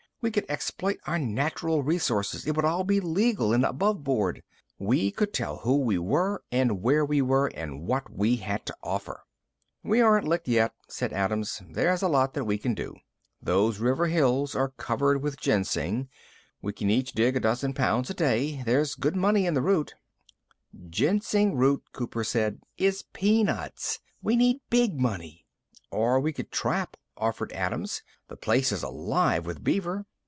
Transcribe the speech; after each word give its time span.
We 0.23 0.29
could 0.29 0.45
exploit 0.47 0.99
our 1.07 1.17
natural 1.17 1.81
resources. 1.81 2.45
It 2.45 2.55
would 2.55 2.63
all 2.63 2.83
be 2.83 2.99
legal 2.99 3.53
and 3.53 3.63
aboveboard. 3.63 4.43
We 4.77 5.09
could 5.09 5.33
tell 5.33 5.57
who 5.57 5.77
we 5.79 5.97
were 5.97 6.43
and 6.51 6.83
where 6.83 7.03
we 7.03 7.23
were 7.23 7.47
and 7.55 7.87
what 7.87 8.07
we 8.13 8.35
had 8.35 8.63
to 8.67 8.77
offer." 8.83 9.23
"We 9.81 9.99
aren't 9.99 10.27
licked 10.27 10.47
yet," 10.47 10.75
said 10.87 11.11
Adams. 11.11 11.63
"There's 11.67 12.03
a 12.03 12.07
lot 12.07 12.35
that 12.35 12.43
we 12.43 12.59
can 12.59 12.75
do. 12.75 12.97
Those 13.41 13.79
river 13.79 14.05
hills 14.05 14.53
are 14.53 14.69
covered 14.69 15.23
with 15.23 15.39
ginseng. 15.39 16.07
We 16.61 16.71
can 16.71 16.91
each 16.91 17.13
dig 17.13 17.35
a 17.35 17.39
dozen 17.39 17.73
pounds 17.73 18.11
a 18.11 18.13
day. 18.13 18.61
There's 18.63 18.93
good 18.93 19.15
money 19.15 19.47
in 19.47 19.55
the 19.55 19.61
root." 19.63 19.95
"Ginseng 20.87 21.55
root," 21.55 21.81
Cooper 21.93 22.23
said, 22.23 22.61
"is 22.77 23.05
peanuts. 23.11 23.97
We 24.21 24.35
need 24.35 24.61
big 24.69 24.99
money." 24.99 25.47
"Or 25.89 26.19
we 26.19 26.31
could 26.31 26.51
trap," 26.51 26.95
offered 27.17 27.51
Adams. 27.53 28.03
"The 28.27 28.37
place 28.37 28.71
is 28.71 28.83
alive 28.83 29.47
with 29.47 29.63
beaver." 29.63 30.05